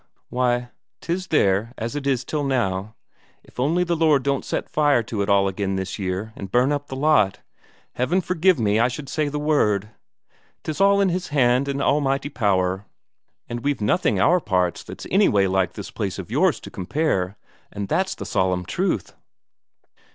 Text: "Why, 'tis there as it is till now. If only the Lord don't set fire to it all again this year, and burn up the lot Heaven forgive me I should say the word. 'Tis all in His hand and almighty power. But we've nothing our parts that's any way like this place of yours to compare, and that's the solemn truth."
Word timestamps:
"Why, 0.29 0.69
'tis 0.99 1.27
there 1.27 1.75
as 1.77 1.95
it 1.95 2.07
is 2.07 2.25
till 2.25 2.43
now. 2.43 2.95
If 3.43 3.59
only 3.59 3.83
the 3.83 3.95
Lord 3.95 4.23
don't 4.23 4.43
set 4.43 4.67
fire 4.67 5.03
to 5.03 5.21
it 5.21 5.29
all 5.29 5.47
again 5.47 5.75
this 5.75 5.99
year, 5.99 6.33
and 6.35 6.51
burn 6.51 6.71
up 6.71 6.87
the 6.87 6.95
lot 6.95 7.41
Heaven 7.93 8.19
forgive 8.19 8.57
me 8.59 8.79
I 8.79 8.87
should 8.87 9.09
say 9.09 9.29
the 9.29 9.37
word. 9.37 9.91
'Tis 10.63 10.81
all 10.81 11.01
in 11.01 11.09
His 11.09 11.27
hand 11.27 11.67
and 11.67 11.83
almighty 11.83 12.29
power. 12.29 12.87
But 13.47 13.61
we've 13.61 13.79
nothing 13.79 14.19
our 14.19 14.39
parts 14.39 14.81
that's 14.83 15.05
any 15.11 15.29
way 15.29 15.45
like 15.45 15.73
this 15.73 15.91
place 15.91 16.17
of 16.17 16.31
yours 16.31 16.59
to 16.61 16.71
compare, 16.71 17.37
and 17.71 17.87
that's 17.87 18.15
the 18.15 18.25
solemn 18.25 18.65
truth." 18.65 19.13